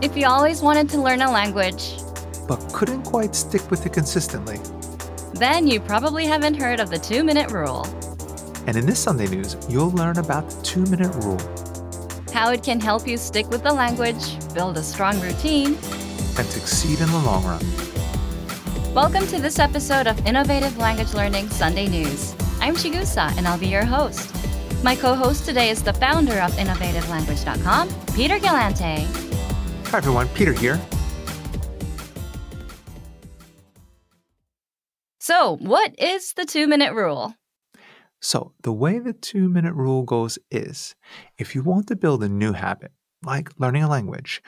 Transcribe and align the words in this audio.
If 0.00 0.16
you 0.16 0.28
always 0.28 0.62
wanted 0.62 0.88
to 0.90 1.00
learn 1.02 1.22
a 1.22 1.30
language, 1.30 1.98
but 2.46 2.72
couldn't 2.72 3.02
quite 3.02 3.34
stick 3.34 3.68
with 3.68 3.84
it 3.84 3.92
consistently, 3.92 4.60
then 5.34 5.66
you 5.66 5.80
probably 5.80 6.24
haven't 6.24 6.54
heard 6.54 6.78
of 6.78 6.88
the 6.88 7.00
two 7.00 7.24
minute 7.24 7.50
rule. 7.50 7.84
And 8.68 8.76
in 8.76 8.86
this 8.86 9.00
Sunday 9.00 9.26
news, 9.26 9.56
you'll 9.68 9.90
learn 9.90 10.18
about 10.18 10.48
the 10.48 10.62
two 10.62 10.84
minute 10.86 11.12
rule, 11.16 11.40
how 12.32 12.52
it 12.52 12.62
can 12.62 12.78
help 12.78 13.08
you 13.08 13.16
stick 13.16 13.50
with 13.50 13.64
the 13.64 13.72
language, 13.72 14.38
build 14.54 14.78
a 14.78 14.84
strong 14.84 15.20
routine, 15.20 15.74
and 15.74 16.46
succeed 16.46 17.00
in 17.00 17.10
the 17.10 17.18
long 17.18 17.44
run. 17.44 18.94
Welcome 18.94 19.26
to 19.26 19.40
this 19.40 19.58
episode 19.58 20.06
of 20.06 20.24
Innovative 20.24 20.78
Language 20.78 21.12
Learning 21.12 21.48
Sunday 21.48 21.88
News. 21.88 22.36
I'm 22.60 22.76
Chigusa, 22.76 23.36
and 23.36 23.48
I'll 23.48 23.58
be 23.58 23.66
your 23.66 23.84
host. 23.84 24.32
My 24.84 24.94
co 24.94 25.16
host 25.16 25.44
today 25.44 25.70
is 25.70 25.82
the 25.82 25.92
founder 25.92 26.38
of 26.38 26.52
InnovativeLanguage.com, 26.52 27.88
Peter 28.14 28.38
Galante. 28.38 29.27
Hi, 29.90 29.96
everyone. 29.96 30.28
Peter 30.34 30.52
here. 30.52 30.78
So, 35.18 35.56
what 35.56 35.98
is 35.98 36.34
the 36.34 36.44
two 36.44 36.66
minute 36.66 36.92
rule? 36.92 37.34
So, 38.20 38.52
the 38.62 38.72
way 38.72 38.98
the 38.98 39.14
two 39.14 39.48
minute 39.48 39.72
rule 39.72 40.02
goes 40.02 40.38
is 40.50 40.94
if 41.38 41.54
you 41.54 41.62
want 41.62 41.86
to 41.86 41.96
build 41.96 42.22
a 42.22 42.28
new 42.28 42.52
habit, 42.52 42.92
like 43.24 43.58
learning 43.58 43.82
a 43.82 43.88
language, 43.88 44.42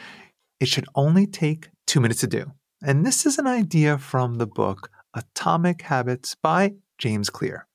it 0.60 0.68
should 0.68 0.84
only 0.95 1.26
take 1.26 1.70
two 1.86 2.00
minutes 2.00 2.20
to 2.20 2.26
do. 2.26 2.52
And 2.84 3.06
this 3.06 3.24
is 3.24 3.38
an 3.38 3.46
idea 3.46 3.96
from 3.96 4.34
the 4.34 4.46
book 4.46 4.90
Atomic 5.14 5.80
Habits 5.80 6.36
by 6.42 6.74
James 6.98 7.30
Clear. 7.30 7.66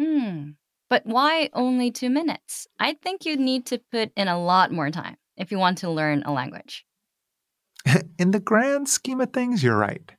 Hmm. 0.00 0.50
But 0.90 1.06
why 1.06 1.50
only 1.52 1.92
two 1.92 2.10
minutes? 2.10 2.66
I 2.80 2.94
think 2.94 3.24
you'd 3.24 3.38
need 3.38 3.66
to 3.66 3.80
put 3.92 4.10
in 4.16 4.26
a 4.26 4.42
lot 4.42 4.72
more 4.72 4.90
time 4.90 5.16
if 5.36 5.52
you 5.52 5.58
want 5.58 5.78
to 5.78 5.90
learn 5.90 6.24
a 6.26 6.32
language. 6.32 6.84
in 8.18 8.30
the 8.30 8.40
grand 8.40 8.88
scheme 8.88 9.20
of 9.20 9.32
things, 9.32 9.62
you're 9.62 9.76
right. 9.76 10.12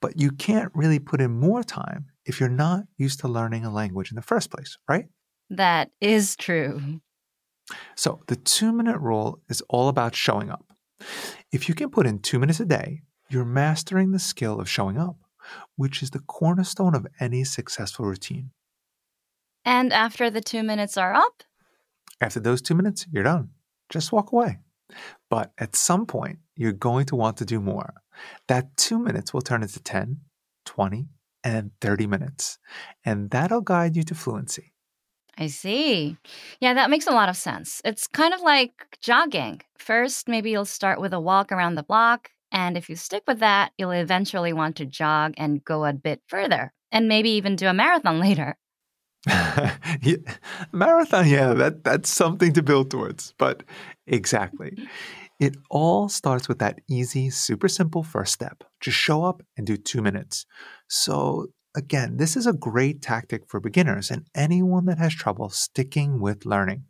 But 0.00 0.18
you 0.20 0.30
can't 0.30 0.70
really 0.74 0.98
put 0.98 1.20
in 1.20 1.30
more 1.30 1.62
time 1.62 2.06
if 2.26 2.40
you're 2.40 2.48
not 2.48 2.84
used 2.98 3.20
to 3.20 3.28
learning 3.28 3.64
a 3.64 3.72
language 3.72 4.10
in 4.10 4.16
the 4.16 4.22
first 4.22 4.50
place, 4.50 4.76
right? 4.88 5.06
That 5.50 5.90
is 6.00 6.36
true. 6.36 7.00
So, 7.96 8.20
the 8.26 8.36
two 8.36 8.72
minute 8.72 8.98
rule 8.98 9.40
is 9.48 9.62
all 9.68 9.88
about 9.88 10.14
showing 10.14 10.50
up. 10.50 10.74
If 11.52 11.68
you 11.68 11.74
can 11.74 11.90
put 11.90 12.06
in 12.06 12.18
two 12.18 12.38
minutes 12.38 12.60
a 12.60 12.66
day, 12.66 13.02
you're 13.30 13.44
mastering 13.44 14.12
the 14.12 14.18
skill 14.18 14.60
of 14.60 14.68
showing 14.68 14.98
up, 14.98 15.16
which 15.76 16.02
is 16.02 16.10
the 16.10 16.20
cornerstone 16.20 16.94
of 16.94 17.06
any 17.20 17.44
successful 17.44 18.04
routine. 18.04 18.50
And 19.64 19.92
after 19.92 20.30
the 20.30 20.42
two 20.42 20.62
minutes 20.62 20.96
are 20.96 21.14
up? 21.14 21.42
After 22.20 22.40
those 22.40 22.60
two 22.60 22.74
minutes, 22.74 23.06
you're 23.10 23.24
done. 23.24 23.50
Just 23.88 24.12
walk 24.12 24.32
away. 24.32 24.58
But 25.30 25.52
at 25.58 25.74
some 25.74 26.06
point, 26.06 26.38
you're 26.56 26.72
going 26.72 27.06
to 27.06 27.16
want 27.16 27.36
to 27.38 27.44
do 27.44 27.60
more. 27.60 27.94
That 28.48 28.76
two 28.76 28.98
minutes 28.98 29.32
will 29.32 29.42
turn 29.42 29.62
into 29.62 29.82
10, 29.82 30.20
20, 30.64 31.08
and 31.42 31.70
30 31.80 32.06
minutes. 32.06 32.58
And 33.04 33.30
that'll 33.30 33.60
guide 33.60 33.96
you 33.96 34.02
to 34.04 34.14
fluency. 34.14 34.72
I 35.36 35.48
see. 35.48 36.16
Yeah, 36.60 36.74
that 36.74 36.90
makes 36.90 37.06
a 37.06 37.12
lot 37.12 37.28
of 37.28 37.36
sense. 37.36 37.82
It's 37.84 38.06
kind 38.06 38.32
of 38.32 38.40
like 38.40 38.98
jogging. 39.00 39.62
First, 39.76 40.28
maybe 40.28 40.50
you'll 40.50 40.64
start 40.64 41.00
with 41.00 41.12
a 41.12 41.20
walk 41.20 41.50
around 41.50 41.74
the 41.74 41.82
block. 41.82 42.30
And 42.52 42.76
if 42.76 42.88
you 42.88 42.94
stick 42.94 43.24
with 43.26 43.40
that, 43.40 43.72
you'll 43.76 43.90
eventually 43.90 44.52
want 44.52 44.76
to 44.76 44.86
jog 44.86 45.34
and 45.36 45.64
go 45.64 45.84
a 45.84 45.92
bit 45.92 46.22
further, 46.28 46.72
and 46.92 47.08
maybe 47.08 47.30
even 47.30 47.56
do 47.56 47.66
a 47.66 47.74
marathon 47.74 48.20
later. 48.28 48.56
yeah, 49.26 50.16
marathon, 50.70 51.26
yeah, 51.28 51.54
that, 51.54 51.82
that's 51.82 52.10
something 52.10 52.52
to 52.52 52.62
build 52.62 52.90
towards. 52.90 53.34
But 53.38 53.64
exactly. 54.06 54.76
It 55.40 55.56
all 55.68 56.08
starts 56.08 56.48
with 56.48 56.58
that 56.60 56.80
easy, 56.88 57.30
super 57.30 57.68
simple 57.68 58.02
first 58.02 58.32
step. 58.32 58.64
Just 58.80 58.96
show 58.96 59.24
up 59.24 59.42
and 59.56 59.66
do 59.66 59.76
two 59.76 60.00
minutes. 60.00 60.46
So, 60.88 61.48
again, 61.76 62.16
this 62.18 62.36
is 62.36 62.46
a 62.46 62.52
great 62.52 63.02
tactic 63.02 63.48
for 63.48 63.58
beginners 63.60 64.10
and 64.10 64.26
anyone 64.34 64.86
that 64.86 64.98
has 64.98 65.14
trouble 65.14 65.48
sticking 65.48 66.20
with 66.20 66.46
learning. 66.46 66.84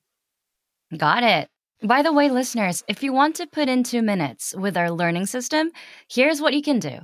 Got 0.97 1.22
it. 1.22 1.49
By 1.83 2.03
the 2.03 2.12
way, 2.12 2.31
listeners, 2.31 2.83
if 2.88 3.03
you 3.03 3.12
want 3.12 3.37
to 3.37 3.47
put 3.47 3.69
in 3.69 3.83
two 3.83 4.03
minutes 4.03 4.54
with 4.56 4.77
our 4.77 4.91
learning 4.91 5.27
system, 5.27 5.71
here's 6.09 6.41
what 6.41 6.54
you 6.54 6.62
can 6.62 6.78
do. 6.78 7.00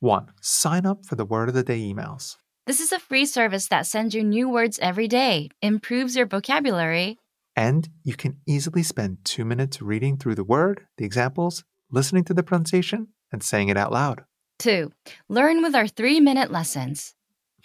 One, 0.00 0.28
sign 0.40 0.86
up 0.86 1.06
for 1.06 1.16
the 1.16 1.24
Word 1.24 1.48
of 1.48 1.54
the 1.54 1.62
Day 1.62 1.80
emails. 1.80 2.36
This 2.66 2.80
is 2.80 2.92
a 2.92 2.98
free 2.98 3.26
service 3.26 3.68
that 3.68 3.86
sends 3.86 4.14
you 4.14 4.24
new 4.24 4.48
words 4.48 4.78
every 4.80 5.08
day, 5.08 5.50
improves 5.62 6.16
your 6.16 6.26
vocabulary, 6.26 7.18
and 7.56 7.88
you 8.04 8.14
can 8.14 8.38
easily 8.46 8.82
spend 8.82 9.18
two 9.24 9.44
minutes 9.44 9.80
reading 9.80 10.16
through 10.18 10.34
the 10.34 10.44
word, 10.44 10.86
the 10.98 11.04
examples, 11.04 11.64
listening 11.90 12.24
to 12.24 12.34
the 12.34 12.42
pronunciation, 12.42 13.08
and 13.32 13.42
saying 13.42 13.68
it 13.68 13.76
out 13.76 13.92
loud. 13.92 14.24
Two, 14.58 14.92
learn 15.28 15.62
with 15.62 15.74
our 15.74 15.88
three 15.88 16.20
minute 16.20 16.50
lessons. 16.50 17.14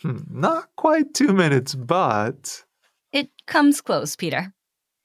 Hmm, 0.02 0.20
not 0.30 0.70
quite 0.78 1.14
two 1.14 1.34
minutes, 1.34 1.76
but. 1.76 2.64
It 3.12 3.30
comes 3.46 3.82
close, 3.82 4.16
Peter. 4.16 4.54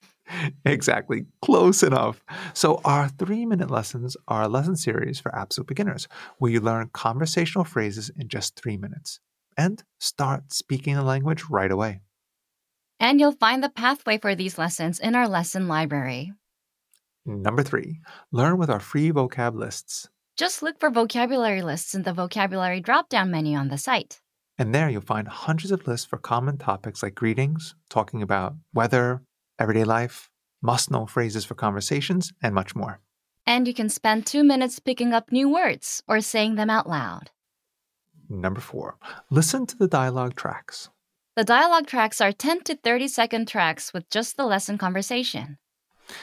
exactly, 0.64 1.26
close 1.42 1.82
enough. 1.82 2.20
So, 2.54 2.80
our 2.84 3.08
three 3.08 3.46
minute 3.46 3.70
lessons 3.70 4.16
are 4.28 4.42
a 4.42 4.48
lesson 4.48 4.76
series 4.76 5.20
for 5.20 5.34
absolute 5.34 5.68
beginners 5.68 6.08
where 6.38 6.50
you 6.50 6.60
learn 6.60 6.90
conversational 6.92 7.64
phrases 7.64 8.10
in 8.16 8.28
just 8.28 8.56
three 8.56 8.76
minutes 8.76 9.20
and 9.56 9.82
start 9.98 10.52
speaking 10.52 10.94
the 10.94 11.02
language 11.02 11.44
right 11.50 11.70
away. 11.70 12.00
And 12.98 13.20
you'll 13.20 13.32
find 13.32 13.62
the 13.62 13.68
pathway 13.68 14.18
for 14.18 14.34
these 14.34 14.58
lessons 14.58 14.98
in 14.98 15.14
our 15.14 15.28
lesson 15.28 15.68
library. 15.68 16.32
Number 17.24 17.62
three, 17.62 18.00
learn 18.30 18.56
with 18.56 18.70
our 18.70 18.80
free 18.80 19.10
vocab 19.10 19.54
lists. 19.54 20.08
Just 20.36 20.62
look 20.62 20.78
for 20.78 20.90
vocabulary 20.90 21.62
lists 21.62 21.94
in 21.94 22.02
the 22.02 22.12
vocabulary 22.12 22.80
drop 22.80 23.08
down 23.08 23.30
menu 23.30 23.56
on 23.56 23.68
the 23.68 23.78
site. 23.78 24.20
And 24.58 24.74
there 24.74 24.88
you'll 24.88 25.02
find 25.02 25.28
hundreds 25.28 25.70
of 25.70 25.86
lists 25.86 26.06
for 26.06 26.18
common 26.18 26.56
topics 26.56 27.02
like 27.02 27.14
greetings, 27.14 27.74
talking 27.90 28.22
about 28.22 28.54
weather, 28.72 29.22
everyday 29.58 29.84
life, 29.84 30.30
must 30.62 30.90
know 30.90 31.06
phrases 31.06 31.44
for 31.44 31.54
conversations, 31.54 32.32
and 32.42 32.54
much 32.54 32.74
more. 32.74 33.00
And 33.46 33.68
you 33.68 33.74
can 33.74 33.88
spend 33.88 34.26
two 34.26 34.42
minutes 34.42 34.78
picking 34.78 35.12
up 35.12 35.30
new 35.30 35.48
words 35.48 36.02
or 36.08 36.20
saying 36.20 36.54
them 36.54 36.70
out 36.70 36.88
loud. 36.88 37.30
Number 38.28 38.60
four, 38.60 38.96
listen 39.30 39.66
to 39.66 39.76
the 39.76 39.86
dialogue 39.86 40.34
tracks. 40.34 40.90
The 41.36 41.44
dialogue 41.44 41.86
tracks 41.86 42.22
are 42.22 42.32
10 42.32 42.62
to 42.62 42.76
30 42.76 43.08
second 43.08 43.46
tracks 43.46 43.92
with 43.92 44.08
just 44.08 44.38
the 44.38 44.46
lesson 44.46 44.78
conversation. 44.78 45.58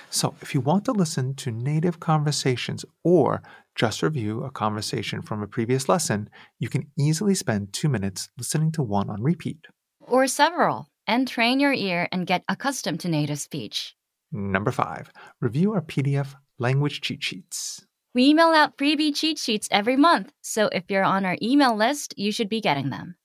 So, 0.10 0.34
if 0.42 0.56
you 0.56 0.60
want 0.60 0.86
to 0.86 0.92
listen 0.92 1.36
to 1.36 1.52
native 1.52 2.00
conversations 2.00 2.84
or 3.04 3.44
just 3.76 4.02
review 4.02 4.44
a 4.44 4.50
conversation 4.50 5.22
from 5.22 5.44
a 5.44 5.48
previous 5.48 5.88
lesson, 5.88 6.32
you 6.58 6.68
can 6.68 6.90
easily 6.98 7.36
spend 7.36 7.74
two 7.74 7.90
minutes 7.90 8.30
listening 8.40 8.72
to 8.72 8.82
one 8.82 9.12
on 9.12 9.22
repeat. 9.22 9.68
Or 10.00 10.26
several, 10.26 10.90
and 11.06 11.28
train 11.28 11.60
your 11.60 11.74
ear 11.74 12.08
and 12.12 12.26
get 12.26 12.44
accustomed 12.50 13.02
to 13.02 13.08
native 13.08 13.40
speech. 13.40 13.96
Number 14.32 14.72
five, 14.72 15.12
review 15.40 15.74
our 15.74 15.82
PDF 15.82 16.34
language 16.58 17.02
cheat 17.02 17.22
sheets. 17.24 17.86
We 18.16 18.30
email 18.30 18.48
out 18.48 18.78
freebie 18.78 19.16
cheat 19.16 19.38
sheets 19.38 19.68
every 19.70 19.96
month, 19.96 20.34
so 20.42 20.70
if 20.72 20.86
you're 20.90 21.04
on 21.04 21.24
our 21.24 21.38
email 21.40 21.76
list, 21.76 22.16
you 22.18 22.32
should 22.32 22.50
be 22.50 22.62
getting 22.62 22.90
them 22.90 23.16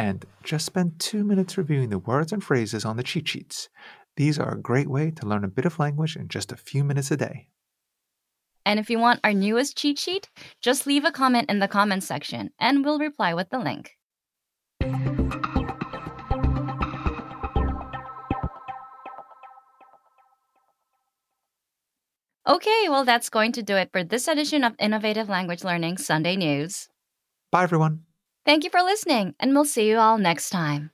and 0.00 0.24
just 0.42 0.64
spend 0.64 0.98
two 0.98 1.22
minutes 1.22 1.58
reviewing 1.58 1.90
the 1.90 1.98
words 1.98 2.32
and 2.32 2.42
phrases 2.42 2.86
on 2.86 2.96
the 2.96 3.02
cheat 3.02 3.28
sheets. 3.28 3.68
These 4.16 4.38
are 4.38 4.54
a 4.54 4.60
great 4.60 4.88
way 4.88 5.10
to 5.10 5.26
learn 5.26 5.44
a 5.44 5.48
bit 5.48 5.66
of 5.66 5.78
language 5.78 6.16
in 6.16 6.28
just 6.28 6.52
a 6.52 6.56
few 6.56 6.82
minutes 6.82 7.10
a 7.10 7.18
day. 7.18 7.48
And 8.64 8.80
if 8.80 8.88
you 8.88 8.98
want 8.98 9.20
our 9.22 9.34
newest 9.34 9.76
cheat 9.76 9.98
sheet, 9.98 10.30
just 10.62 10.86
leave 10.86 11.04
a 11.04 11.12
comment 11.12 11.50
in 11.50 11.58
the 11.58 11.68
comments 11.68 12.06
section 12.06 12.50
and 12.58 12.82
we'll 12.82 12.98
reply 12.98 13.34
with 13.34 13.50
the 13.50 13.58
link. 13.58 13.90
Okay, 22.48 22.88
well, 22.88 23.04
that's 23.04 23.28
going 23.28 23.52
to 23.52 23.62
do 23.62 23.76
it 23.76 23.90
for 23.92 24.02
this 24.02 24.26
edition 24.26 24.64
of 24.64 24.74
Innovative 24.78 25.28
Language 25.28 25.62
Learning 25.62 25.98
Sunday 25.98 26.36
News. 26.36 26.88
Bye, 27.52 27.64
everyone. 27.64 28.04
Thank 28.50 28.64
you 28.64 28.70
for 28.70 28.82
listening, 28.82 29.36
and 29.38 29.54
we'll 29.54 29.64
see 29.64 29.88
you 29.88 29.98
all 29.98 30.18
next 30.18 30.50
time. 30.50 30.90